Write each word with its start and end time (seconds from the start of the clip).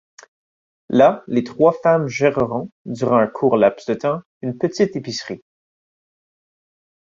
Là, 0.89 1.23
les 1.27 1.43
trois 1.43 1.73
femmes 1.83 2.07
gèreront, 2.07 2.71
durant 2.87 3.17
un 3.17 3.27
court 3.27 3.55
laps 3.55 3.87
de 3.87 3.93
temps, 3.93 4.21
une 4.41 4.57
petite 4.57 4.95
épicerie. 4.95 5.43